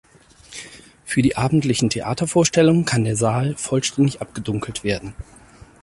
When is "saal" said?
3.15-3.55